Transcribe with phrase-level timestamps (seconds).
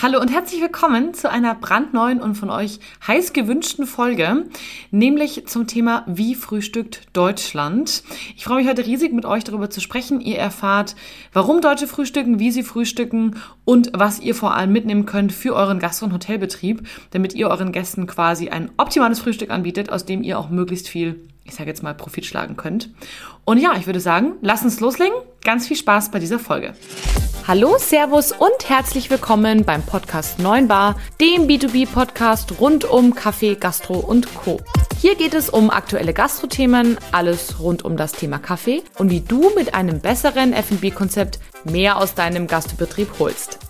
[0.00, 4.44] Hallo und herzlich willkommen zu einer brandneuen und von euch heiß gewünschten Folge,
[4.92, 8.04] nämlich zum Thema Wie frühstückt Deutschland.
[8.36, 10.20] Ich freue mich heute riesig mit euch darüber zu sprechen.
[10.20, 10.94] Ihr erfahrt,
[11.32, 15.80] warum Deutsche frühstücken, wie sie frühstücken und was ihr vor allem mitnehmen könnt für euren
[15.80, 20.38] Gast- und Hotelbetrieb, damit ihr euren Gästen quasi ein optimales Frühstück anbietet, aus dem ihr
[20.38, 22.90] auch möglichst viel ich sage jetzt mal, Profit schlagen könnt.
[23.44, 25.16] Und ja, ich würde sagen, lass uns loslegen.
[25.42, 26.74] Ganz viel Spaß bei dieser Folge.
[27.46, 33.94] Hallo, Servus und herzlich willkommen beim Podcast 9 Bar, dem B2B-Podcast rund um Kaffee, Gastro
[33.94, 34.60] und Co.
[35.00, 39.50] Hier geht es um aktuelle Gastrothemen, alles rund um das Thema Kaffee und wie du
[39.56, 43.67] mit einem besseren F&B-Konzept mehr aus deinem Gastbetrieb holst.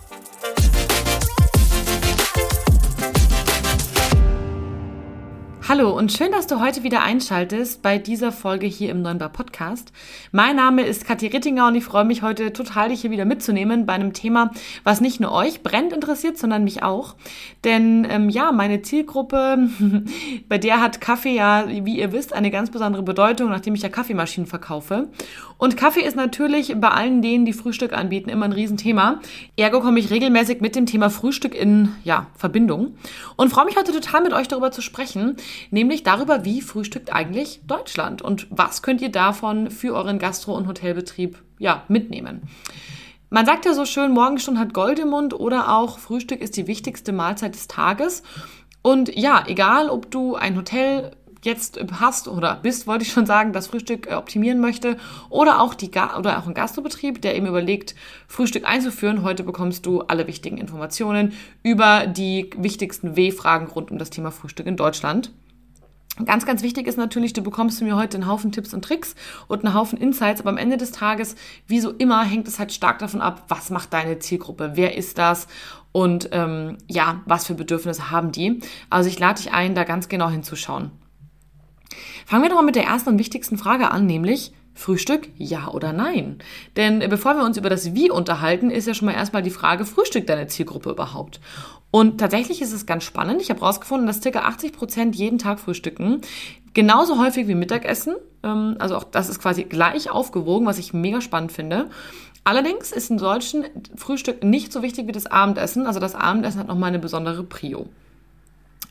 [5.79, 9.93] Hallo und schön, dass du heute wieder einschaltest bei dieser Folge hier im Neunbar Podcast.
[10.33, 13.85] Mein Name ist Kathi Rittinger und ich freue mich heute total, dich hier wieder mitzunehmen
[13.85, 14.51] bei einem Thema,
[14.83, 17.15] was nicht nur euch brennt interessiert, sondern mich auch.
[17.63, 19.69] Denn ähm, ja, meine Zielgruppe,
[20.49, 23.87] bei der hat Kaffee ja, wie ihr wisst, eine ganz besondere Bedeutung, nachdem ich ja
[23.87, 25.07] Kaffeemaschinen verkaufe.
[25.59, 29.19] Und Kaffee ist natürlich bei allen denen, die Frühstück anbieten, immer ein Riesenthema.
[29.57, 32.95] Ergo komme ich regelmäßig mit dem Thema Frühstück in ja, Verbindung
[33.35, 35.35] und freue mich heute total mit euch darüber zu sprechen
[35.71, 40.67] nämlich darüber, wie frühstückt eigentlich Deutschland und was könnt ihr davon für euren Gastro- und
[40.67, 42.43] Hotelbetrieb ja, mitnehmen.
[43.29, 46.67] Man sagt ja so schön, Morgenstund hat Gold im Mund oder auch Frühstück ist die
[46.67, 48.23] wichtigste Mahlzeit des Tages.
[48.81, 51.11] Und ja, egal ob du ein Hotel
[51.41, 54.97] jetzt hast oder bist, wollte ich schon sagen, das Frühstück äh, optimieren möchte
[55.29, 57.95] oder auch die Ga oder auch ein Gastrobetrieb, der eben überlegt,
[58.27, 59.23] Frühstück einzuführen.
[59.23, 64.65] Heute bekommst du alle wichtigen Informationen über die wichtigsten W-Fragen rund um das Thema Frühstück
[64.65, 65.31] in Deutschland.
[66.25, 69.15] Ganz, ganz wichtig ist natürlich, du bekommst von mir heute einen Haufen Tipps und Tricks
[69.47, 71.35] und einen Haufen Insights, aber am Ende des Tages,
[71.67, 75.17] wie so immer, hängt es halt stark davon ab, was macht deine Zielgruppe, wer ist
[75.17, 75.47] das
[75.93, 78.59] und ähm, ja, was für Bedürfnisse haben die.
[78.89, 80.91] Also ich lade dich ein, da ganz genau hinzuschauen.
[82.25, 85.91] Fangen wir doch mal mit der ersten und wichtigsten Frage an, nämlich, Frühstück, ja oder
[85.91, 86.39] nein?
[86.77, 89.85] Denn bevor wir uns über das Wie unterhalten, ist ja schon mal erstmal die Frage,
[89.85, 91.41] frühstückt deine Zielgruppe überhaupt?
[91.91, 93.41] Und tatsächlich ist es ganz spannend.
[93.41, 94.39] Ich habe herausgefunden, dass ca.
[94.39, 96.21] 80 Prozent jeden Tag frühstücken.
[96.73, 98.15] Genauso häufig wie Mittagessen.
[98.43, 101.89] Ähm, also auch das ist quasi gleich aufgewogen, was ich mega spannend finde.
[102.43, 105.87] Allerdings ist in solchen Frühstück nicht so wichtig wie das Abendessen.
[105.87, 107.87] Also das Abendessen hat nochmal eine besondere Prio.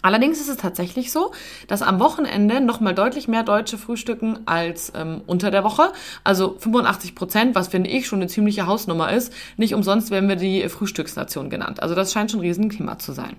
[0.00, 1.32] Allerdings ist es tatsächlich so,
[1.66, 5.92] dass am Wochenende nochmal deutlich mehr Deutsche frühstücken als ähm, unter der Woche.
[6.22, 9.32] Also 85 Prozent, was finde ich schon eine ziemliche Hausnummer ist.
[9.56, 11.82] Nicht umsonst werden wir die Frühstücksnation genannt.
[11.82, 13.36] Also das scheint schon ein Riesenthema zu sein.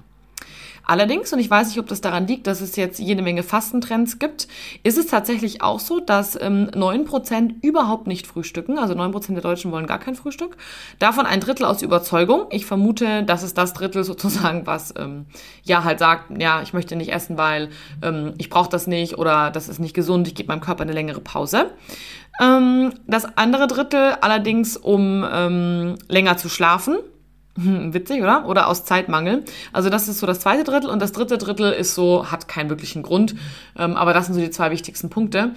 [0.89, 4.17] Allerdings, und ich weiß nicht, ob das daran liegt, dass es jetzt jede Menge Fastentrends
[4.17, 4.47] gibt,
[4.81, 8.79] ist es tatsächlich auch so, dass ähm, 9% überhaupt nicht frühstücken.
[8.79, 10.57] Also 9% der Deutschen wollen gar kein Frühstück.
[10.97, 12.47] Davon ein Drittel aus Überzeugung.
[12.50, 15.27] Ich vermute, das ist das Drittel sozusagen, was ähm,
[15.61, 17.69] ja halt sagt, ja, ich möchte nicht essen, weil
[18.01, 20.94] ähm, ich brauche das nicht oder das ist nicht gesund, ich gebe meinem Körper eine
[20.94, 21.69] längere Pause.
[22.41, 26.97] Ähm, das andere Drittel allerdings, um ähm, länger zu schlafen
[27.62, 28.47] hm, witzig, oder?
[28.47, 29.44] Oder aus Zeitmangel.
[29.74, 32.70] Also das ist so das zweite Drittel und das dritte Drittel ist so, hat keinen
[32.70, 33.36] wirklichen Grund.
[33.78, 35.53] Ähm, aber das sind so die zwei wichtigsten Punkte.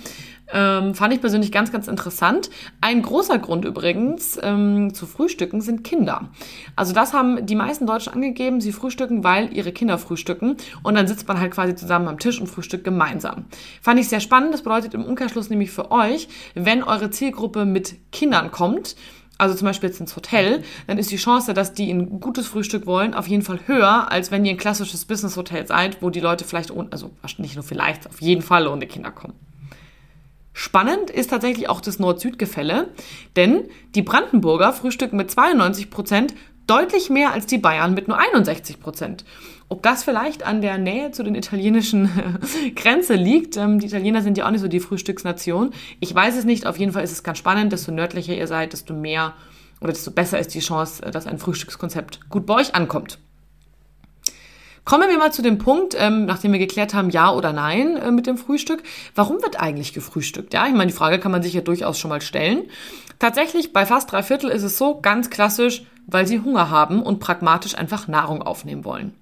[0.53, 2.51] Ähm, fand ich persönlich ganz, ganz interessant.
[2.81, 6.29] Ein großer Grund übrigens ähm, zu frühstücken sind Kinder.
[6.77, 8.61] Also das haben die meisten Deutschen angegeben.
[8.61, 10.57] Sie frühstücken, weil ihre Kinder frühstücken.
[10.83, 13.47] Und dann sitzt man halt quasi zusammen am Tisch und frühstückt gemeinsam.
[13.81, 14.53] Fand ich sehr spannend.
[14.53, 18.97] Das bedeutet im Umkehrschluss nämlich für euch, wenn eure Zielgruppe mit Kindern kommt,
[19.39, 22.87] also zum Beispiel jetzt ins Hotel, dann ist die Chance, dass die ein gutes Frühstück
[22.87, 26.45] wollen, auf jeden Fall höher, als wenn ihr ein klassisches Business-Hotel seid, wo die Leute
[26.45, 29.35] vielleicht, ohne, also nicht nur vielleicht, auf jeden Fall ohne Kinder kommen.
[30.53, 32.91] Spannend ist tatsächlich auch das Nord-Süd-Gefälle,
[33.37, 36.35] denn die Brandenburger frühstücken mit 92 Prozent
[36.67, 39.25] deutlich mehr als die Bayern mit nur 61 Prozent.
[39.73, 42.11] Ob das vielleicht an der Nähe zu den italienischen
[42.77, 45.71] Grenze liegt, ähm, die Italiener sind ja auch nicht so die Frühstücksnation.
[45.99, 48.75] Ich weiß es nicht, auf jeden Fall ist es ganz spannend, desto nördlicher ihr seid,
[48.75, 49.33] desto mehr
[49.81, 53.19] oder desto besser ist die Chance, dass ein Frühstückskonzept gut bei euch ankommt.
[54.85, 58.11] Kommen wir mal zu dem Punkt, ähm, nachdem wir geklärt haben, ja oder nein äh,
[58.11, 58.83] mit dem Frühstück.
[59.15, 60.53] Warum wird eigentlich gefrühstückt?
[60.53, 62.65] Ja, ich meine, die Frage kann man sich ja durchaus schon mal stellen.
[63.19, 67.21] Tatsächlich, bei fast drei Viertel ist es so ganz klassisch, weil sie Hunger haben und
[67.21, 69.15] pragmatisch einfach Nahrung aufnehmen wollen.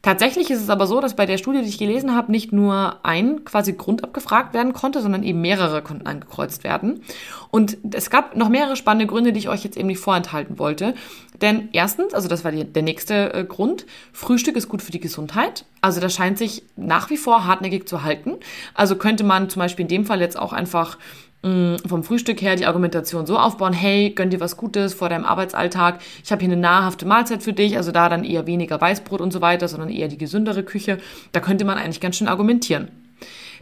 [0.00, 3.04] Tatsächlich ist es aber so, dass bei der Studie, die ich gelesen habe, nicht nur
[3.04, 7.02] ein quasi Grund abgefragt werden konnte, sondern eben mehrere konnten angekreuzt werden.
[7.50, 10.94] Und es gab noch mehrere spannende Gründe, die ich euch jetzt eben nicht vorenthalten wollte.
[11.40, 15.00] Denn erstens, also das war die, der nächste äh, Grund, Frühstück ist gut für die
[15.00, 15.64] Gesundheit.
[15.80, 18.34] Also das scheint sich nach wie vor hartnäckig zu halten.
[18.74, 20.96] Also könnte man zum Beispiel in dem Fall jetzt auch einfach
[21.42, 26.00] vom Frühstück her die Argumentation so aufbauen, hey, gönn dir was Gutes vor deinem Arbeitsalltag,
[26.24, 29.32] ich habe hier eine nahrhafte Mahlzeit für dich, also da dann eher weniger Weißbrot und
[29.32, 30.98] so weiter, sondern eher die gesündere Küche.
[31.32, 32.88] Da könnte man eigentlich ganz schön argumentieren.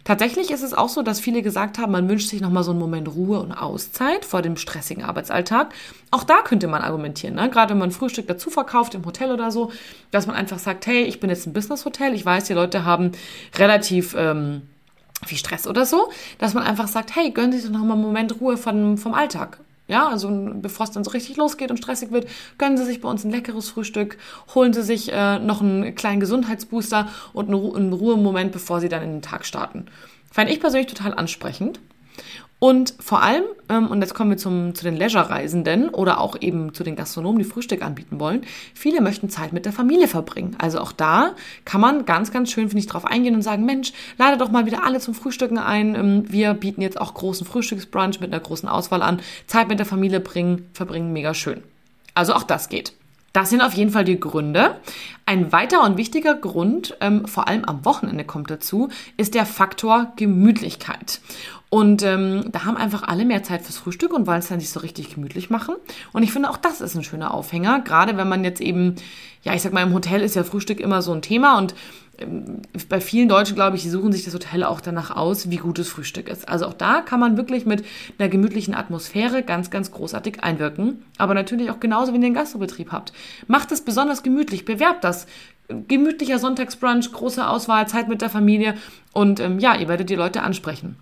[0.05, 2.79] Tatsächlich ist es auch so, dass viele gesagt haben, man wünscht sich nochmal so einen
[2.79, 5.75] Moment Ruhe und Auszeit vor dem stressigen Arbeitsalltag.
[6.13, 7.51] Auch da könnte man argumentieren, ne?
[7.51, 9.73] gerade wenn man Frühstück dazu verkauft im Hotel oder so,
[10.13, 13.13] dass man einfach sagt, hey, ich bin jetzt ein Business-Hotel, ich weiß, die Leute haben
[13.59, 14.15] relativ...
[14.17, 14.63] Ähm,
[15.25, 18.07] viel Stress oder so, dass man einfach sagt, hey, gönnen Sie sich doch nochmal einen
[18.07, 19.61] Moment Ruhe von, vom Alltag.
[19.89, 22.27] Ja, also bevor es dann so richtig losgeht und stressig wird,
[22.59, 24.19] gönnen Sie sich bei uns ein leckeres Frühstück,
[24.55, 28.89] holen Sie sich äh, noch einen kleinen Gesundheitsbooster und einen, Ru einen Ruhemoment, bevor Sie
[28.89, 29.87] dann in den Tag starten.
[30.33, 31.79] Fand ich persönlich total ansprechend.
[32.59, 36.73] Und vor allem, ähm, und jetzt kommen wir zum, zu den Leisure-Reisenden oder auch eben
[36.73, 38.43] zu den Gastronomen, die Frühstück anbieten wollen,
[38.73, 40.57] viele möchten Zeit mit der Familie verbringen.
[40.59, 41.35] Also auch da
[41.67, 44.65] kann man ganz, ganz schön, finde ich, drauf eingehen und sagen, Mensch, lade doch mal
[44.65, 45.95] wieder alle zum Frühstücken ein.
[45.95, 49.21] Ähm, wir bieten jetzt auch großen Frühstücksbrunch mit einer großen Auswahl an.
[49.47, 51.63] Zeit mit der Familie bringen, verbringen, mega schön.
[52.15, 52.95] Also auch das geht.
[53.35, 54.77] Das sind auf jeden Fall die Gründe.
[55.29, 60.13] Ein weiterer und wichtiger Grund, ähm, vor allem am Wochenende kommt dazu, ist der Faktor
[60.15, 61.21] Gemütlichkeit.
[61.69, 64.71] Und ähm, da haben einfach alle mehr Zeit fürs Frühstück und wollen es dann nicht
[64.71, 65.75] so richtig gemütlich machen.
[66.13, 68.95] Und ich finde auch das ist ein schöner Aufhänger, gerade wenn man jetzt eben,
[69.43, 71.75] ja, ich sag mal, im Hotel ist ja Frühstück immer so ein Thema und
[72.19, 75.89] ähm, bei vielen Deutschen, glaube ich, suchen sich das Hotel auch danach aus, wie gutes
[75.89, 76.49] Frühstück ist.
[76.49, 77.85] Also auch da kann man wirklich mit
[78.19, 81.05] einer gemütlichen Atmosphäre ganz, ganz großartig einwirken.
[81.19, 83.13] Aber natürlich auch genauso, wenn ihr einen Gastrobetrieb habt.
[83.49, 85.16] Macht es besonders gemütlich, bewerbt das.
[85.69, 88.75] Gemütlicher Sonntagsbrunch, große Auswahl, Zeit mit der Familie
[89.13, 90.97] und ähm, ja, ihr werdet die Leute ansprechen.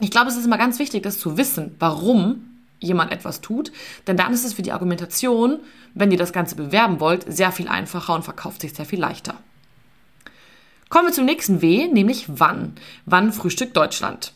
[0.00, 2.44] Ich glaube, es ist immer ganz wichtig, das zu wissen, warum
[2.78, 3.72] jemand etwas tut,
[4.06, 5.60] denn dann ist es für die Argumentation,
[5.94, 9.34] wenn ihr das Ganze bewerben wollt, sehr viel einfacher und verkauft sich sehr viel leichter.
[10.88, 12.74] Kommen wir zum nächsten W, nämlich wann.
[13.06, 14.32] Wann frühstückt Deutschland?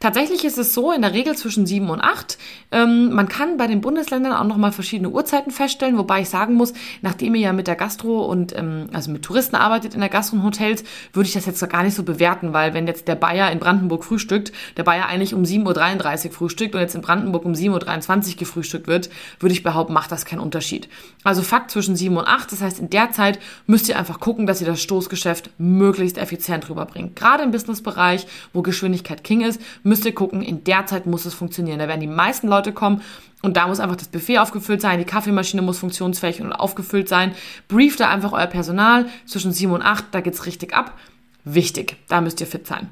[0.00, 2.38] Tatsächlich ist es so, in der Regel zwischen sieben und acht.
[2.70, 6.72] Ähm, man kann bei den Bundesländern auch nochmal verschiedene Uhrzeiten feststellen, wobei ich sagen muss,
[7.02, 10.36] nachdem ihr ja mit der Gastro und ähm, also mit Touristen arbeitet in der Gastro
[10.36, 13.50] und Hotels, würde ich das jetzt gar nicht so bewerten, weil wenn jetzt der Bayer
[13.50, 17.54] in Brandenburg frühstückt, der Bayer eigentlich um 7.33 Uhr frühstückt und jetzt in Brandenburg um
[17.54, 19.10] 7.23 Uhr gefrühstückt wird,
[19.40, 20.88] würde ich behaupten, macht das keinen Unterschied.
[21.24, 22.52] Also Fakt zwischen sieben und acht.
[22.52, 26.70] das heißt, in der Zeit müsst ihr einfach gucken, dass ihr das Stoßgeschäft möglichst effizient
[26.70, 27.16] rüberbringt.
[27.16, 31.34] Gerade im Businessbereich, wo Geschwindigkeit King ist, müsst ihr gucken, in der Zeit muss es
[31.34, 31.78] funktionieren.
[31.78, 33.02] Da werden die meisten Leute kommen
[33.42, 37.34] und da muss einfach das Buffet aufgefüllt sein, die Kaffeemaschine muss funktionsfähig und aufgefüllt sein.
[37.68, 40.98] Brieft da einfach euer Personal zwischen 7 und 8, da geht's richtig ab.
[41.44, 42.88] Wichtig, da müsst ihr fit sein.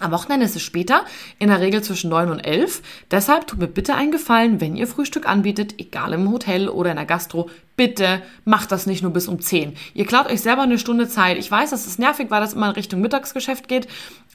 [0.00, 1.04] Am Wochenende ist es später,
[1.38, 2.82] in der Regel zwischen 9 und 11.
[3.10, 6.96] Deshalb tut mir bitte einen Gefallen, wenn ihr Frühstück anbietet, egal im Hotel oder in
[6.96, 9.74] der Gastro, bitte macht das nicht nur bis um 10.
[9.92, 11.36] Ihr klaut euch selber eine Stunde Zeit.
[11.36, 13.86] Ich weiß, das ist nervig, weil das immer in Richtung Mittagsgeschäft geht,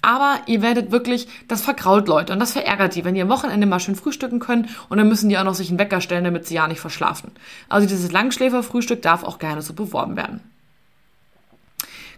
[0.04, 3.66] aber ihr werdet wirklich, das verkraut Leute und das verärgert die, wenn ihr am Wochenende
[3.66, 6.46] mal schön frühstücken könnt und dann müssen die auch noch sich einen Wecker stellen, damit
[6.46, 7.32] sie ja nicht verschlafen.
[7.68, 10.42] Also dieses Langschläferfrühstück darf auch gerne so beworben werden.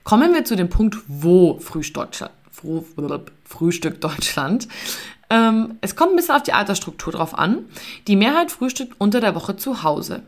[0.03, 2.09] Kommen wir zu dem Punkt, wo Frühstück
[3.45, 4.67] Frühstück Deutschland.
[5.29, 7.65] Ähm, es kommt ein bisschen auf die Altersstruktur drauf an.
[8.07, 10.21] Die Mehrheit frühstückt unter der Woche zu Hause.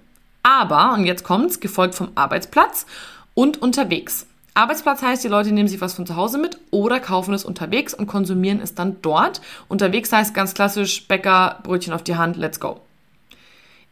[0.44, 2.86] Aber, und jetzt kommt's, gefolgt vom Arbeitsplatz
[3.34, 4.26] und unterwegs.
[4.54, 7.94] Arbeitsplatz heißt, die Leute nehmen sich was von zu Hause mit oder kaufen es unterwegs
[7.94, 9.42] und konsumieren es dann dort.
[9.70, 12.82] Unterwegs heißt ganz klassisch Bäcker, Brötchen auf die Hand, let's go.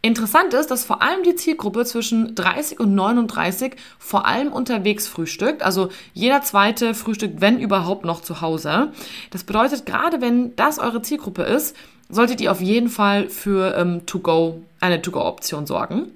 [0.01, 5.62] Interessant ist, dass vor allem die Zielgruppe zwischen 30 und 39 vor allem unterwegs frühstückt.
[5.62, 8.94] Also jeder zweite frühstückt, wenn überhaupt, noch zu Hause.
[9.31, 11.76] Das bedeutet, gerade wenn das eure Zielgruppe ist,
[12.07, 16.12] solltet ihr auf jeden Fall für ähm, To-Go, eine To-Go-Option sorgen.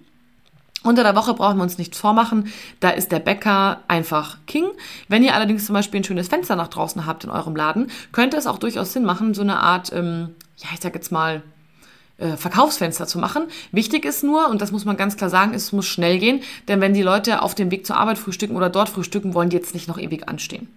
[0.84, 2.52] Unter der Woche brauchen wir uns nichts vormachen.
[2.80, 4.68] Da ist der Bäcker einfach King.
[5.10, 8.38] Wenn ihr allerdings zum Beispiel ein schönes Fenster nach draußen habt in eurem Laden, könnte
[8.38, 11.42] es auch durchaus Sinn machen, so eine Art, ähm, ja, ich sag jetzt mal,
[12.18, 13.48] äh, Verkaufsfenster zu machen.
[13.72, 16.80] Wichtig ist nur, und das muss man ganz klar sagen, es muss schnell gehen, denn
[16.80, 19.74] wenn die Leute auf dem Weg zur Arbeit frühstücken oder dort frühstücken, wollen die jetzt
[19.74, 20.68] nicht noch ewig anstehen.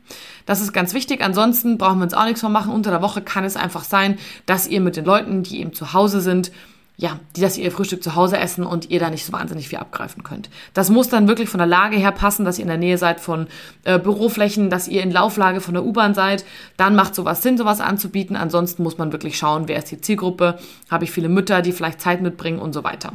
[0.47, 1.23] Das ist ganz wichtig.
[1.23, 2.73] Ansonsten brauchen wir uns auch nichts mehr machen.
[2.73, 5.93] Unter der Woche kann es einfach sein, dass ihr mit den Leuten, die eben zu
[5.93, 6.52] Hause sind,
[6.99, 9.69] ja, die, dass ihr ihr Frühstück zu Hause essen und ihr da nicht so wahnsinnig
[9.69, 10.49] viel abgreifen könnt.
[10.73, 13.21] Das muss dann wirklich von der Lage her passen, dass ihr in der Nähe seid
[13.21, 13.49] von
[13.85, 16.47] äh, Büroflächen, dass ihr in Lauflage von der U-Bahn seid.
[16.79, 18.35] Dann macht sowas Sinn, sowas anzubieten.
[18.35, 20.59] Ansonsten muss man wirklich schauen, wer ist die Zielgruppe.
[20.91, 23.12] Habe ich viele Mütter, die vielleicht Zeit mitbringen und so weiter.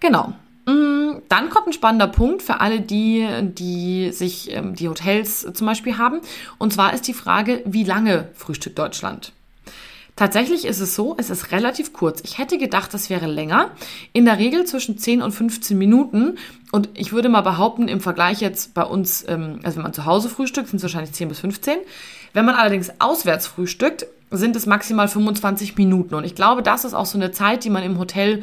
[0.00, 0.32] Genau.
[0.64, 5.66] Mm, dann kommt ein spannender Punkt für alle, die, die sich ähm, die Hotels zum
[5.66, 6.20] Beispiel haben.
[6.56, 9.32] Und zwar ist die Frage, wie lange frühstückt Deutschland?
[10.20, 12.20] Tatsächlich ist es so, es ist relativ kurz.
[12.22, 13.70] Ich hätte gedacht, das wäre länger.
[14.12, 16.36] In der Regel zwischen 10 und 15 Minuten.
[16.70, 20.04] Und ich würde mal behaupten, im Vergleich jetzt bei uns, ähm, also wenn man zu
[20.04, 21.78] Hause frühstückt, sind es wahrscheinlich 10 bis 15.
[22.34, 26.14] Wenn man allerdings auswärts frühstückt, sind es maximal 25 Minuten.
[26.14, 28.42] Und ich glaube, das ist auch so eine Zeit, die man im Hotel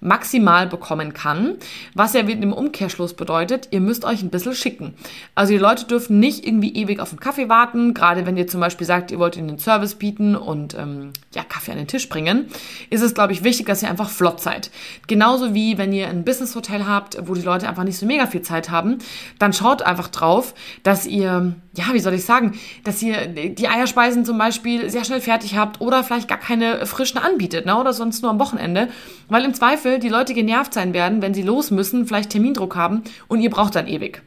[0.00, 1.56] maximal bekommen kann.
[1.94, 4.94] Was ja im Umkehrschluss bedeutet, ihr müsst euch ein bisschen schicken.
[5.34, 7.94] Also die Leute dürfen nicht irgendwie ewig auf den Kaffee warten.
[7.94, 11.44] Gerade wenn ihr zum Beispiel sagt, ihr wollt ihnen den Service bieten und ähm, ja,
[11.44, 12.46] Kaffee an den Tisch bringen,
[12.88, 14.70] ist es, glaube ich, wichtig, dass ihr einfach flott seid.
[15.06, 18.42] Genauso wie wenn ihr ein Business-Hotel habt, wo die Leute einfach nicht so mega viel
[18.42, 18.98] Zeit haben,
[19.38, 24.24] dann schaut einfach drauf, dass ihr ja, wie soll ich sagen, dass ihr die Eierspeisen
[24.24, 27.78] zum Beispiel sehr schnell fertig habt oder vielleicht gar keine frischen anbietet, ne?
[27.78, 28.88] oder sonst nur am Wochenende,
[29.28, 33.02] weil im Zweifel die Leute genervt sein werden, wenn sie los müssen, vielleicht Termindruck haben
[33.28, 34.22] und ihr braucht dann ewig.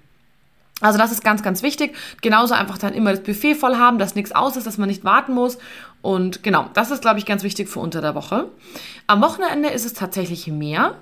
[0.80, 1.96] Also das ist ganz, ganz wichtig.
[2.22, 5.06] Genauso einfach dann immer das Buffet voll haben, dass nichts aus ist, dass man nicht
[5.06, 5.58] warten muss.
[6.02, 8.50] Und genau, das ist, glaube ich, ganz wichtig für unter der Woche.
[9.08, 10.96] Am Wochenende ist es tatsächlich mehr.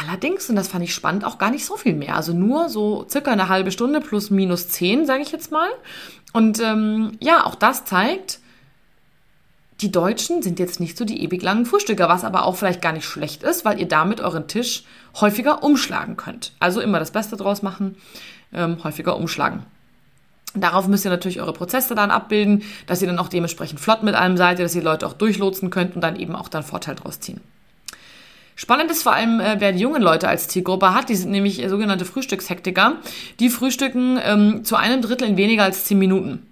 [0.00, 2.16] Allerdings, und das fand ich spannend, auch gar nicht so viel mehr.
[2.16, 5.68] Also nur so circa eine halbe Stunde plus minus zehn, sage ich jetzt mal.
[6.32, 8.40] Und ähm, ja, auch das zeigt,
[9.80, 12.92] die Deutschen sind jetzt nicht so die ewig langen Frühstücker, was aber auch vielleicht gar
[12.92, 14.84] nicht schlecht ist, weil ihr damit euren Tisch
[15.20, 16.52] häufiger umschlagen könnt.
[16.58, 17.96] Also immer das Beste draus machen,
[18.52, 19.64] ähm, häufiger umschlagen.
[20.54, 24.14] Darauf müsst ihr natürlich eure Prozesse dann abbilden, dass ihr dann auch dementsprechend flott mit
[24.14, 27.20] allem seid, dass ihr Leute auch durchlotsen könnt und dann eben auch dann Vorteil draus
[27.20, 27.40] ziehen.
[28.56, 31.08] Spannend ist vor allem, äh, wer die jungen Leute als Zielgruppe hat.
[31.08, 32.96] Die sind nämlich äh, sogenannte Frühstückshektiker.
[33.40, 36.46] Die frühstücken ähm, zu einem Drittel in weniger als zehn Minuten.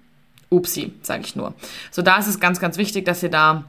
[0.49, 1.53] Upsi, sage ich nur.
[1.91, 3.63] So, da ist es ganz, ganz wichtig, dass ihr da,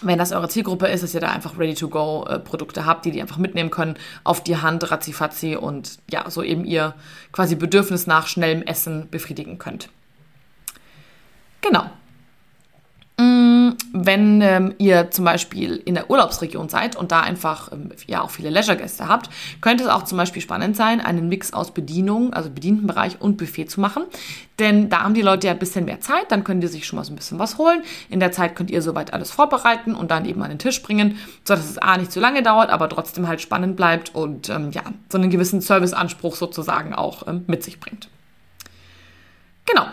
[0.00, 3.36] wenn das eure Zielgruppe ist, dass ihr da einfach Ready-to-Go-Produkte äh, habt, die die einfach
[3.36, 6.94] mitnehmen können auf die Hand, ratzifatzi und ja, so eben ihr
[7.32, 9.90] quasi Bedürfnis nach schnellem Essen befriedigen könnt.
[11.60, 11.90] Genau.
[13.20, 18.22] Mm, wenn ähm, ihr zum Beispiel in der Urlaubsregion seid und da einfach ähm, ja
[18.22, 19.28] auch viele Leisure-Gäste habt,
[19.60, 23.66] könnte es auch zum Beispiel spannend sein, einen Mix aus Bedienung, also Bedientenbereich und Buffet
[23.66, 24.04] zu machen.
[24.58, 26.96] Denn da haben die Leute ja ein bisschen mehr Zeit, dann könnt ihr sich schon
[26.96, 27.82] mal so ein bisschen was holen.
[28.08, 31.18] In der Zeit könnt ihr soweit alles vorbereiten und dann eben an den Tisch bringen,
[31.44, 34.84] sodass es A nicht zu lange dauert, aber trotzdem halt spannend bleibt und ähm, ja,
[35.10, 38.08] so einen gewissen Serviceanspruch sozusagen auch ähm, mit sich bringt.
[39.66, 39.84] Genau.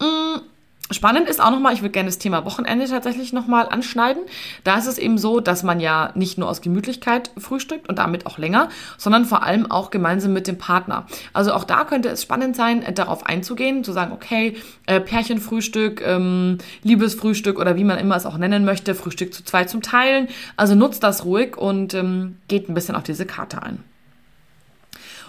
[0.00, 0.53] Mm
[0.90, 4.22] Spannend ist auch nochmal, ich würde gerne das Thema Wochenende tatsächlich nochmal anschneiden.
[4.64, 8.26] Da ist es eben so, dass man ja nicht nur aus Gemütlichkeit frühstückt und damit
[8.26, 11.06] auch länger, sondern vor allem auch gemeinsam mit dem Partner.
[11.32, 16.02] Also auch da könnte es spannend sein, äh, darauf einzugehen, zu sagen, okay, äh, Pärchenfrühstück,
[16.06, 20.28] ähm, Liebesfrühstück oder wie man immer es auch nennen möchte, Frühstück zu zweit zum Teilen.
[20.58, 23.82] Also nutzt das ruhig und ähm, geht ein bisschen auf diese Karte ein.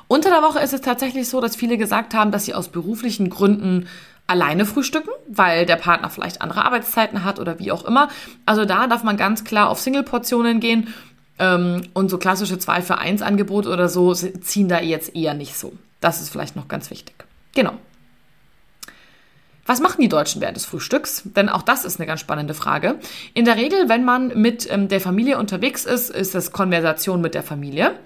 [0.08, 3.30] Unter der Woche ist es tatsächlich so, dass viele gesagt haben, dass sie aus beruflichen
[3.30, 3.88] Gründen
[4.28, 8.10] alleine frühstücken, weil der Partner vielleicht andere Arbeitszeiten hat oder wie auch immer.
[8.46, 10.94] Also da darf man ganz klar auf Single-Portionen gehen.
[11.38, 15.58] Ähm, und so klassische 2 für 1 Angebote oder so ziehen da jetzt eher nicht
[15.58, 15.74] so.
[16.00, 17.16] Das ist vielleicht noch ganz wichtig.
[17.54, 17.74] Genau.
[19.66, 21.24] Was machen die Deutschen während des Frühstücks?
[21.26, 23.00] Denn auch das ist eine ganz spannende Frage.
[23.34, 27.34] In der Regel, wenn man mit ähm, der Familie unterwegs ist, ist es Konversation mit
[27.34, 27.98] der Familie.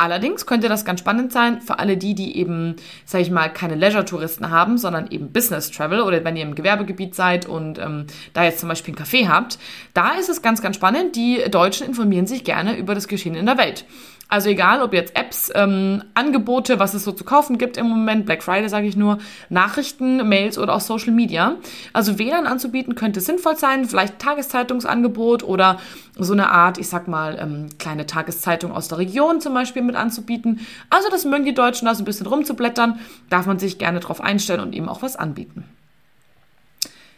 [0.00, 3.74] Allerdings könnte das ganz spannend sein für alle die, die eben, sage ich mal, keine
[3.74, 8.44] Leisure-Touristen haben, sondern eben Business Travel oder wenn ihr im Gewerbegebiet seid und ähm, da
[8.44, 9.58] jetzt zum Beispiel ein Café habt.
[9.92, 11.16] Da ist es ganz, ganz spannend.
[11.16, 13.84] Die Deutschen informieren sich gerne über das Geschehen in der Welt.
[14.30, 18.26] Also egal, ob jetzt Apps, ähm, Angebote, was es so zu kaufen gibt im Moment,
[18.26, 19.18] Black Friday sage ich nur,
[19.48, 21.56] Nachrichten, Mails oder auch Social Media.
[21.92, 25.80] Also WLAN anzubieten könnte sinnvoll sein, vielleicht Tageszeitungsangebot oder
[26.16, 29.96] so eine Art, ich sag mal, ähm, kleine Tageszeitung aus der Region zum Beispiel mit
[29.96, 30.60] anzubieten.
[30.90, 34.20] Also das mögen die Deutschen da so ein bisschen rumzublättern, darf man sich gerne drauf
[34.20, 35.64] einstellen und eben auch was anbieten.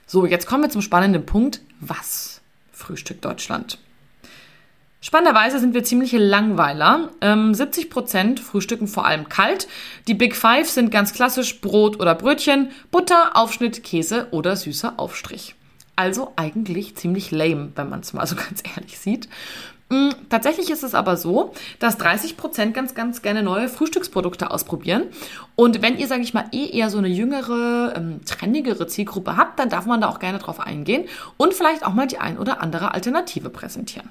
[0.06, 1.60] So, jetzt kommen wir zum spannenden Punkt.
[1.80, 2.40] Was?
[2.72, 3.76] Frühstück Deutschland.
[5.04, 7.10] Spannenderweise sind wir ziemliche Langweiler.
[7.20, 9.66] Ähm, 70 Prozent frühstücken vor allem kalt.
[10.06, 15.56] Die Big Five sind ganz klassisch Brot oder Brötchen, Butter, Aufschnitt, Käse oder süßer Aufstrich.
[15.96, 19.28] Also eigentlich ziemlich lame, wenn man es mal so ganz ehrlich sieht.
[19.88, 25.06] Mm, tatsächlich ist es aber so, dass 30 Prozent ganz, ganz gerne neue Frühstücksprodukte ausprobieren.
[25.56, 29.58] Und wenn ihr, sage ich mal, eh eher so eine jüngere, ähm, trendigere Zielgruppe habt,
[29.58, 31.06] dann darf man da auch gerne drauf eingehen
[31.38, 34.08] und vielleicht auch mal die ein oder andere Alternative präsentieren.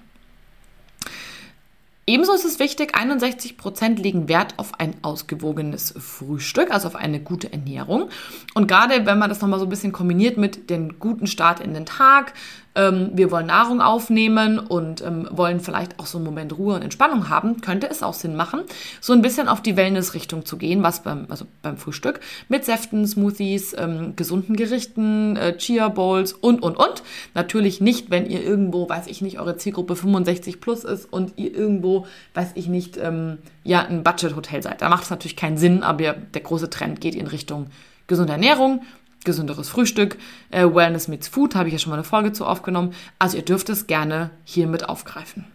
[2.07, 7.19] Ebenso ist es wichtig, 61 Prozent legen Wert auf ein ausgewogenes Frühstück, also auf eine
[7.19, 8.09] gute Ernährung.
[8.55, 11.75] Und gerade wenn man das nochmal so ein bisschen kombiniert mit dem guten Start in
[11.75, 12.33] den Tag,
[12.75, 16.81] ähm, wir wollen Nahrung aufnehmen und ähm, wollen vielleicht auch so einen Moment Ruhe und
[16.81, 18.61] Entspannung haben, könnte es auch Sinn machen,
[19.01, 23.05] so ein bisschen auf die Wellness-Richtung zu gehen, was beim, also beim Frühstück mit Säften,
[23.05, 27.03] Smoothies, ähm, gesunden Gerichten, äh, Chia Bowls und, und, und.
[27.33, 31.53] Natürlich nicht, wenn ihr irgendwo, weiß ich nicht, eure Zielgruppe 65 plus ist und ihr
[31.53, 34.81] irgendwo, weiß ich nicht, ähm, ja, ein Budget-Hotel seid.
[34.81, 37.67] Da macht es natürlich keinen Sinn, aber der große Trend geht in Richtung
[38.07, 38.81] gesunde Ernährung,
[39.23, 40.17] gesünderes Frühstück,
[40.49, 42.93] äh, Wellness meets Food, habe ich ja schon mal eine Folge zu aufgenommen.
[43.19, 45.45] Also ihr dürft es gerne hier mit aufgreifen.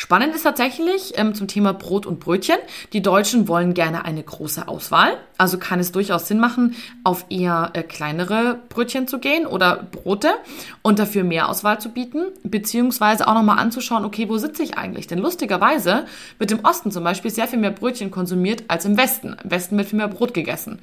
[0.00, 2.58] Spannend ist tatsächlich ähm, zum Thema Brot und Brötchen.
[2.92, 5.16] Die Deutschen wollen gerne eine große Auswahl.
[5.38, 10.28] Also kann es durchaus Sinn machen, auf eher äh, kleinere Brötchen zu gehen oder Brote
[10.82, 15.08] und dafür mehr Auswahl zu bieten, beziehungsweise auch nochmal anzuschauen, okay, wo sitze ich eigentlich?
[15.08, 16.06] Denn lustigerweise
[16.38, 19.34] wird im Osten zum Beispiel sehr viel mehr Brötchen konsumiert als im Westen.
[19.42, 20.78] Im Westen wird viel mehr Brot gegessen.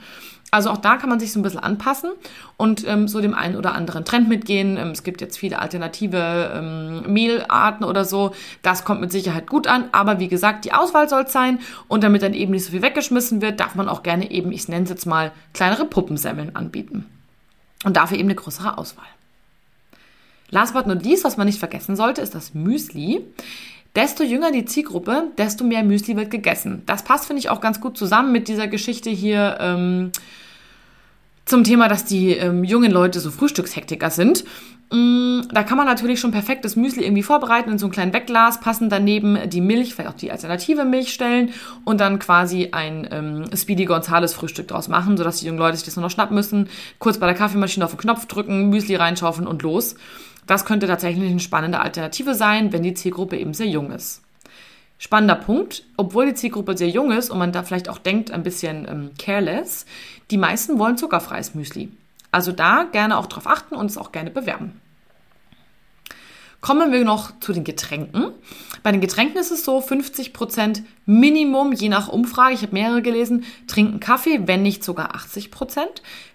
[0.51, 2.11] Also auch da kann man sich so ein bisschen anpassen
[2.55, 4.77] und ähm, so dem einen oder anderen Trend mitgehen.
[4.77, 8.31] Ähm, es gibt jetzt viele alternative ähm, Mehlarten oder so.
[8.61, 9.89] Das kommt mit Sicherheit gut an.
[9.91, 11.59] Aber wie gesagt, die Auswahl soll sein.
[11.87, 14.67] Und damit dann eben nicht so viel weggeschmissen wird, darf man auch gerne eben, ich
[14.67, 17.05] nenne es jetzt mal, kleinere Puppensemmeln anbieten.
[17.83, 19.05] Und dafür eben eine größere Auswahl.
[20.49, 23.21] Last but not least, was man nicht vergessen sollte, ist das Müsli.
[23.95, 26.83] Desto jünger die Zielgruppe, desto mehr Müsli wird gegessen.
[26.85, 29.57] Das passt, finde ich, auch ganz gut zusammen mit dieser Geschichte hier.
[29.59, 30.11] Ähm,
[31.45, 34.43] zum Thema, dass die ähm, jungen Leute so Frühstückshektiker sind.
[34.91, 38.59] Mm, da kann man natürlich schon perfektes Müsli irgendwie vorbereiten in so ein kleines Wegglas,
[38.59, 41.53] passen daneben die Milch, vielleicht auch die alternative Milch stellen
[41.85, 45.85] und dann quasi ein ähm, Speedy Gonzales Frühstück draus machen, sodass die jungen Leute sich
[45.85, 49.47] das nur noch schnappen müssen, kurz bei der Kaffeemaschine auf den Knopf drücken, Müsli reinschaufeln
[49.47, 49.95] und los.
[50.45, 54.21] Das könnte tatsächlich eine spannende Alternative sein, wenn die Zielgruppe eben sehr jung ist.
[54.99, 58.43] Spannender Punkt, obwohl die Zielgruppe sehr jung ist und man da vielleicht auch denkt, ein
[58.43, 59.85] bisschen ähm, careless,
[60.29, 61.89] die meisten wollen zuckerfreies Müsli.
[62.35, 64.81] Also da gerne auch drauf achten und es auch gerne bewerben.
[66.59, 68.31] Kommen wir noch zu den Getränken.
[68.83, 73.45] Bei den Getränken ist es so, 50% Minimum, je nach Umfrage, ich habe mehrere gelesen,
[73.67, 75.85] trinken Kaffee, wenn nicht sogar 80%.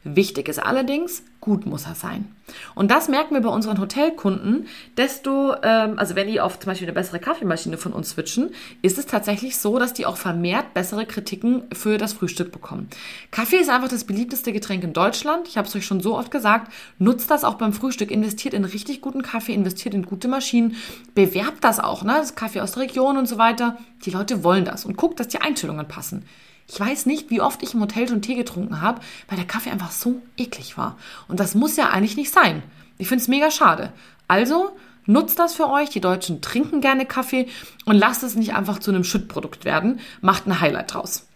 [0.02, 2.35] Wichtig ist allerdings, gut muss er sein.
[2.75, 4.66] Und das merken wir bei unseren Hotelkunden,
[4.97, 8.50] desto, ähm, also wenn die auf zum Beispiel eine bessere Kaffeemaschine von uns switchen,
[8.82, 12.88] ist es tatsächlich so, dass die auch vermehrt bessere Kritiken für das Frühstück bekommen.
[13.30, 15.49] Kaffee ist einfach das beliebteste Getränk in Deutschland.
[15.49, 16.73] Ich habe es euch schon so oft gesagt.
[16.99, 20.76] Nutzt das auch beim Frühstück, investiert in richtig guten Kaffee, investiert in gute Maschinen,
[21.14, 22.14] bewerbt das auch, ne?
[22.18, 23.78] Das Kaffee aus der Region und so weiter.
[24.04, 26.25] Die Leute wollen das und guckt, dass die Einstellungen passen.
[26.72, 29.71] Ich weiß nicht, wie oft ich im Hotel schon Tee getrunken habe, weil der Kaffee
[29.71, 30.97] einfach so eklig war.
[31.26, 32.62] Und das muss ja eigentlich nicht sein.
[32.97, 33.92] Ich finde es mega schade.
[34.28, 34.71] Also
[35.04, 35.90] nutzt das für euch.
[35.90, 37.49] Die Deutschen trinken gerne Kaffee
[37.86, 39.99] und lasst es nicht einfach zu einem Schüttprodukt werden.
[40.21, 41.26] Macht ein Highlight draus.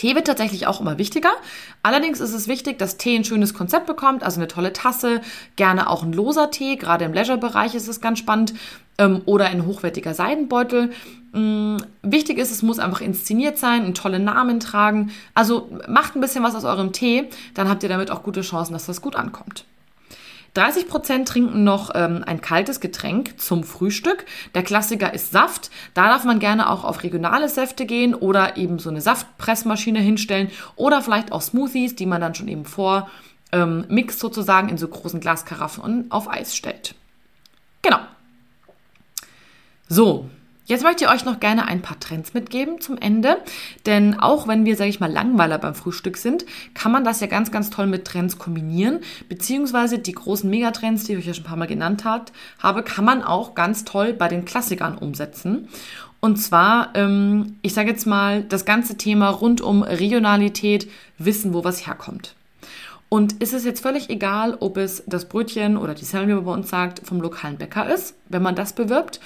[0.00, 1.28] Tee wird tatsächlich auch immer wichtiger.
[1.82, 5.20] Allerdings ist es wichtig, dass Tee ein schönes Konzept bekommt, also eine tolle Tasse,
[5.56, 8.54] gerne auch ein loser Tee, gerade im Leisure-Bereich ist es ganz spannend,
[8.96, 10.92] ähm, oder ein hochwertiger Seidenbeutel.
[11.34, 15.10] Ähm, wichtig ist, es muss einfach inszeniert sein, einen tollen Namen tragen.
[15.34, 18.72] Also macht ein bisschen was aus eurem Tee, dann habt ihr damit auch gute Chancen,
[18.72, 19.66] dass das gut ankommt.
[20.54, 24.26] 30 Prozent trinken noch ähm, ein kaltes Getränk zum Frühstück.
[24.54, 25.70] Der Klassiker ist Saft.
[25.94, 30.50] Da darf man gerne auch auf regionale Säfte gehen oder eben so eine Saftpressmaschine hinstellen
[30.76, 33.08] oder vielleicht auch Smoothies, die man dann schon eben vor
[33.52, 36.94] ähm, mixt sozusagen in so großen Glaskaraffen auf Eis stellt.
[37.82, 37.98] Genau.
[39.88, 40.28] So,
[40.70, 43.38] Jetzt möchte ich euch noch gerne ein paar Trends mitgeben zum Ende,
[43.86, 47.26] denn auch wenn wir, sage ich mal, Langweiler beim Frühstück sind, kann man das ja
[47.26, 51.42] ganz, ganz toll mit Trends kombinieren, beziehungsweise die großen Megatrends, die ich euch ja schon
[51.42, 52.30] ein paar Mal genannt hat,
[52.60, 55.66] habe, kann man auch ganz toll bei den Klassikern umsetzen.
[56.20, 61.64] Und zwar, ähm, ich sage jetzt mal, das ganze Thema rund um Regionalität, wissen, wo
[61.64, 62.36] was herkommt.
[63.08, 66.44] Und ist es jetzt völlig egal, ob es das Brötchen oder die Semmel, wie man
[66.44, 69.18] bei uns sagt, vom lokalen Bäcker ist, wenn man das bewirbt,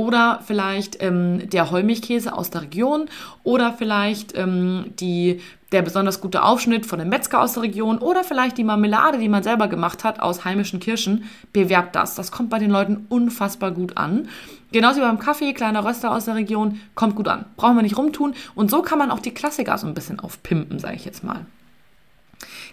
[0.00, 3.10] oder vielleicht ähm, der Heumilchkäse aus der Region
[3.42, 8.24] oder vielleicht ähm, die, der besonders gute Aufschnitt von dem Metzger aus der Region oder
[8.24, 11.24] vielleicht die Marmelade, die man selber gemacht hat aus heimischen Kirschen.
[11.52, 12.14] Bewerbt das.
[12.14, 14.28] Das kommt bei den Leuten unfassbar gut an.
[14.72, 17.44] Genauso wie beim Kaffee, kleiner Röster aus der Region, kommt gut an.
[17.56, 18.32] Brauchen wir nicht rumtun.
[18.54, 21.44] Und so kann man auch die Klassiker so ein bisschen aufpimpen, sage ich jetzt mal.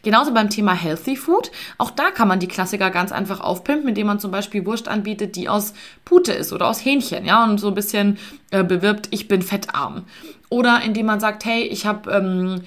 [0.03, 1.51] Genauso beim Thema Healthy Food.
[1.77, 5.35] Auch da kann man die Klassiker ganz einfach aufpimpen, indem man zum Beispiel Wurst anbietet,
[5.35, 5.73] die aus
[6.05, 8.17] Pute ist oder aus Hähnchen, ja, und so ein bisschen
[8.51, 10.05] äh, bewirbt, ich bin fettarm.
[10.49, 12.61] Oder indem man sagt, hey, ich habe ähm,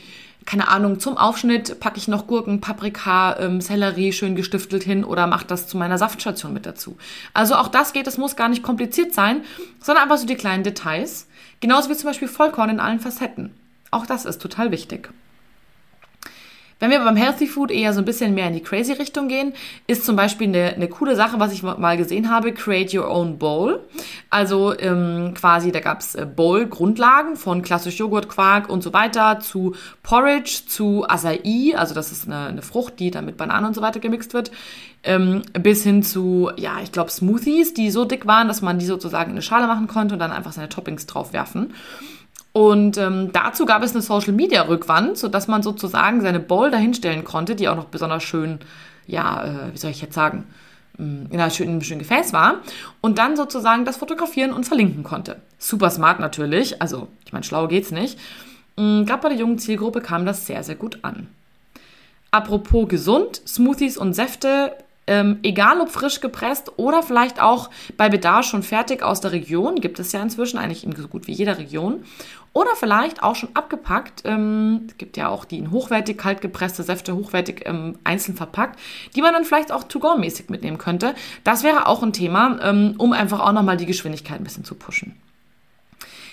[0.46, 5.26] keine Ahnung, zum Aufschnitt packe ich noch Gurken, Paprika, ähm, Sellerie schön gestiftelt hin oder
[5.26, 6.96] mache das zu meiner Saftstation mit dazu.
[7.34, 9.42] Also auch das geht, es muss gar nicht kompliziert sein,
[9.80, 11.28] sondern einfach so die kleinen Details.
[11.60, 13.54] Genauso wie zum Beispiel Vollkorn in allen Facetten.
[13.90, 15.10] Auch das ist total wichtig.
[16.80, 19.52] Wenn wir beim Healthy Food eher so ein bisschen mehr in die crazy Richtung gehen,
[19.86, 23.38] ist zum Beispiel eine, eine coole Sache, was ich mal gesehen habe, Create Your Own
[23.38, 23.80] Bowl.
[24.30, 29.74] Also ähm, quasi, da gab's äh, Bowl-Grundlagen von klassisch Joghurt, Quark und so weiter zu
[30.02, 33.82] Porridge, zu Acai, also das ist eine, eine Frucht, die dann mit Bananen und so
[33.82, 34.50] weiter gemixt wird,
[35.02, 38.86] ähm, bis hin zu, ja, ich glaube Smoothies, die so dick waren, dass man die
[38.86, 41.74] sozusagen in eine Schale machen konnte und dann einfach seine Toppings drauf werfen.
[42.52, 47.24] Und ähm, dazu gab es eine Social Media Rückwand, sodass man sozusagen seine Bowl dahinstellen
[47.24, 48.58] konnte, die auch noch besonders schön,
[49.06, 50.44] ja, äh, wie soll ich jetzt sagen,
[50.98, 52.56] mm, in einem schönen, schönen Gefäß war
[53.00, 55.36] und dann sozusagen das fotografieren und verlinken konnte.
[55.58, 58.18] Super smart natürlich, also ich meine, schlau geht's nicht.
[58.76, 61.28] Mm, Gerade bei der jungen Zielgruppe kam das sehr, sehr gut an.
[62.32, 64.72] Apropos gesund, Smoothies und Säfte
[65.10, 69.80] ähm, egal ob frisch gepresst oder vielleicht auch bei Bedarf schon fertig aus der Region,
[69.80, 72.04] gibt es ja inzwischen eigentlich in so gut wie jeder Region.
[72.52, 74.22] Oder vielleicht auch schon abgepackt.
[74.24, 78.78] Ähm, es gibt ja auch die in hochwertig kalt gepresste Säfte, hochwertig ähm, einzeln verpackt,
[79.14, 81.14] die man dann vielleicht auch to-go-mäßig mitnehmen könnte.
[81.44, 84.74] Das wäre auch ein Thema, ähm, um einfach auch nochmal die Geschwindigkeit ein bisschen zu
[84.74, 85.14] pushen.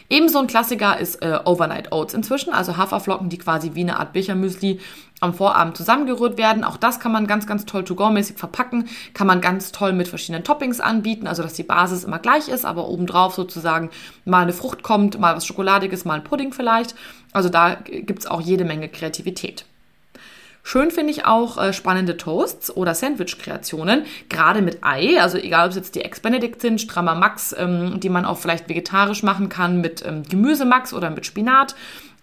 [0.09, 4.13] Ebenso ein Klassiker ist äh, Overnight Oats inzwischen, also Haferflocken, die quasi wie eine Art
[4.13, 4.79] Bechermüsli
[5.19, 6.63] am Vorabend zusammengerührt werden.
[6.63, 10.45] Auch das kann man ganz, ganz toll to-go-mäßig verpacken, kann man ganz toll mit verschiedenen
[10.45, 13.89] Toppings anbieten, also dass die Basis immer gleich ist, aber obendrauf sozusagen
[14.23, 16.95] mal eine Frucht kommt, mal was Schokoladiges, mal ein Pudding vielleicht.
[17.33, 19.65] Also da gibt's auch jede Menge Kreativität.
[20.69, 25.17] Schön finde ich auch äh, spannende Toasts oder Sandwich-Kreationen, gerade mit Ei.
[25.17, 28.67] Also egal, ob es jetzt die Ex-Benedict sind, Strammer Max, ähm, die man auch vielleicht
[28.67, 31.73] vegetarisch machen kann mit ähm, Gemüsemax oder mit Spinat.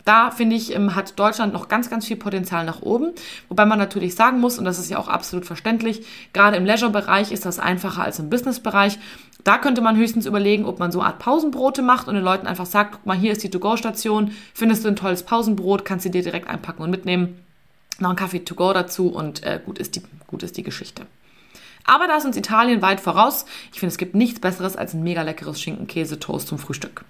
[0.05, 3.13] Da finde ich, ähm, hat Deutschland noch ganz, ganz viel Potenzial nach oben.
[3.49, 6.05] Wobei man natürlich sagen muss, und das ist ja auch absolut verständlich,
[6.35, 8.99] gerade im Leisure-Bereich ist das einfacher als im Business-Bereich.
[9.43, 12.47] Da könnte man höchstens überlegen, ob man so eine Art Pausenbrote macht und den Leuten
[12.47, 16.11] einfach sagt, guck mal, hier ist die To-Go-Station, findest du ein tolles Pausenbrot, kannst du
[16.11, 17.39] dir direkt einpacken und mitnehmen
[18.01, 21.07] noch ein Kaffee to go dazu und äh, gut, ist die, gut ist die Geschichte.
[21.85, 23.45] Aber da ist uns Italien weit voraus.
[23.73, 27.05] Ich finde, es gibt nichts Besseres als ein mega leckeres Schinken-Käse-Toast zum Frühstück.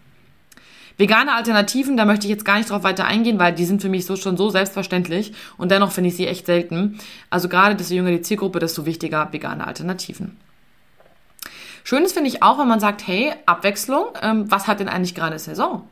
[0.97, 3.89] Vegane Alternativen, da möchte ich jetzt gar nicht drauf weiter eingehen, weil die sind für
[3.89, 7.01] mich so schon so selbstverständlich und dennoch finde ich sie echt selten.
[7.31, 10.37] Also gerade desto jünger die Zielgruppe, desto wichtiger vegane Alternativen.
[11.83, 15.15] Schön ist finde ich auch, wenn man sagt, hey, Abwechslung, ähm, was hat denn eigentlich
[15.15, 15.87] gerade Saison?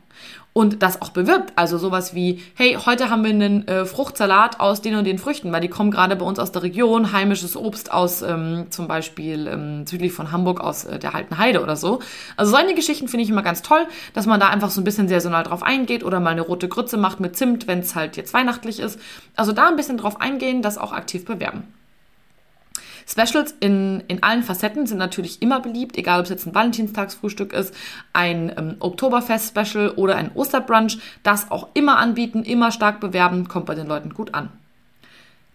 [0.53, 1.53] Und das auch bewirbt.
[1.55, 5.51] Also sowas wie, hey, heute haben wir einen äh, Fruchtsalat aus den und den Früchten,
[5.51, 9.47] weil die kommen gerade bei uns aus der Region, heimisches Obst aus ähm, zum Beispiel
[9.47, 11.99] ähm, südlich von Hamburg aus äh, der Halten Heide oder so.
[12.37, 15.07] Also solche Geschichten finde ich immer ganz toll, dass man da einfach so ein bisschen
[15.07, 18.33] saisonal drauf eingeht oder mal eine rote Grütze macht mit Zimt, wenn es halt jetzt
[18.33, 18.99] weihnachtlich ist.
[19.35, 21.63] Also da ein bisschen drauf eingehen, das auch aktiv bewerben.
[23.07, 27.53] Specials in, in allen Facetten sind natürlich immer beliebt, egal ob es jetzt ein Valentinstagsfrühstück
[27.53, 27.73] ist,
[28.13, 30.99] ein ähm, Oktoberfest-Special oder ein Osterbrunch.
[31.23, 34.49] Das auch immer anbieten, immer stark bewerben, kommt bei den Leuten gut an.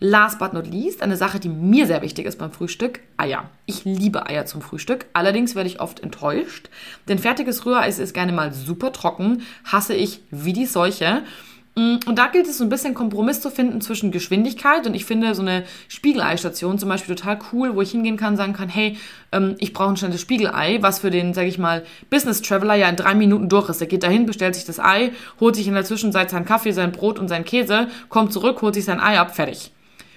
[0.00, 3.50] Last but not least, eine Sache, die mir sehr wichtig ist beim Frühstück, Eier.
[3.66, 6.70] Ich liebe Eier zum Frühstück, allerdings werde ich oft enttäuscht,
[7.08, 11.24] denn fertiges Rührei ist gerne mal super trocken, hasse ich wie die Seuche.
[11.78, 15.04] Mm, und da gilt es so ein bisschen Kompromiss zu finden zwischen Geschwindigkeit und ich
[15.04, 18.96] finde so eine Spiegeleistation zum Beispiel total cool, wo ich hingehen kann, sagen kann, hey,
[19.30, 22.88] ähm, ich brauche ein schnelles Spiegelei, was für den, sage ich mal, Business Traveler ja
[22.88, 23.80] in drei Minuten durch ist.
[23.80, 26.90] Der geht dahin, bestellt sich das Ei, holt sich in der Zwischenzeit seinen Kaffee, sein
[26.90, 29.70] Brot und sein Käse, kommt zurück, holt sich sein Ei ab, fertig.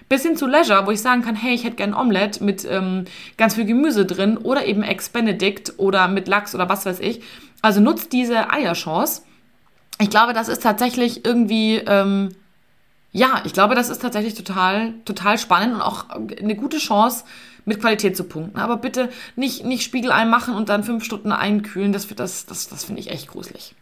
[0.09, 3.05] Bis hin zu Leisure, wo ich sagen kann, hey, ich hätte gern Omelette mit ähm,
[3.37, 7.21] ganz viel Gemüse drin oder eben Ex Benedict oder mit Lachs oder was weiß ich.
[7.61, 9.21] Also nutzt diese Eierchance
[10.01, 12.35] ich glaube, das ist tatsächlich irgendwie, ähm,
[13.11, 17.25] ja, ich glaube, das ist tatsächlich total, total spannend und auch eine gute Chance,
[17.65, 18.59] mit Qualität zu punkten.
[18.59, 21.93] Aber bitte nicht, nicht Spiegelei machen und dann fünf Stunden einkühlen.
[21.93, 23.75] Das, das, das, das finde ich echt gruselig.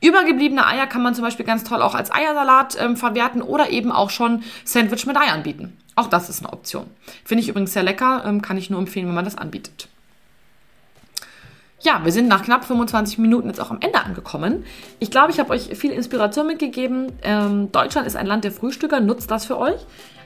[0.00, 3.92] Übergebliebene Eier kann man zum Beispiel ganz toll auch als Eiersalat ähm, verwerten oder eben
[3.92, 5.76] auch schon Sandwich mit Ei anbieten.
[5.96, 6.86] Auch das ist eine Option.
[7.24, 9.88] Finde ich übrigens sehr lecker, ähm, kann ich nur empfehlen, wenn man das anbietet.
[11.84, 14.64] Ja, wir sind nach knapp 25 Minuten jetzt auch am Ende angekommen.
[15.00, 17.12] Ich glaube, ich habe euch viel Inspiration mitgegeben.
[17.22, 19.78] Ähm, Deutschland ist ein Land der Frühstücker, nutzt das für euch.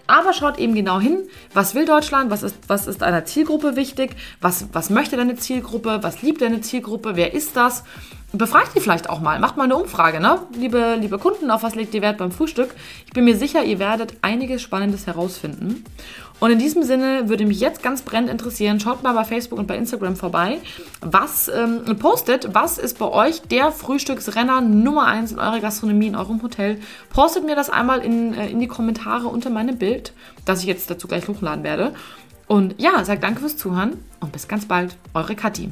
[0.07, 1.18] Aber schaut eben genau hin,
[1.53, 5.99] was will Deutschland, was ist, was ist einer Zielgruppe wichtig, was, was möchte deine Zielgruppe,
[6.01, 7.85] was liebt deine Zielgruppe, wer ist das?
[8.33, 10.38] Befragt die vielleicht auch mal, macht mal eine Umfrage, ne?
[10.55, 12.75] Liebe, liebe Kunden, auf was legt ihr Wert beim Frühstück?
[13.07, 15.85] Ich bin mir sicher, ihr werdet einiges Spannendes herausfinden.
[16.40, 19.66] Und in diesem Sinne würde mich jetzt ganz brennend interessieren, schaut mal bei Facebook und
[19.66, 20.59] bei Instagram vorbei,
[21.01, 26.16] was ähm, postet, was ist bei euch der Frühstücksrenner Nummer 1 in eurer Gastronomie, in
[26.16, 26.79] eurem Hotel.
[27.11, 30.12] Postet mir das einmal in, äh, in die Kommentare unter meinem Bild,
[30.44, 31.92] das ich jetzt dazu gleich hochladen werde.
[32.46, 35.70] Und ja, sagt danke fürs Zuhören und bis ganz bald, eure Kathi.